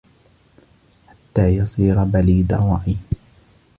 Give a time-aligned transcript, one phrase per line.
[1.07, 2.95] حَتَّى يَصِيرَ بَلِيدَ الرَّأْيِ